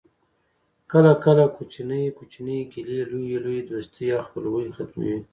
کله 0.91 1.11
کله 1.25 1.45
کوچنۍ 1.55 2.03
کوچنۍ 2.17 2.59
ګیلې 2.71 2.99
لویي 3.11 3.37
لویي 3.43 3.61
دوستۍ 3.69 4.07
او 4.15 4.21
خپلوۍ 4.27 4.67
ختموي 4.77 5.17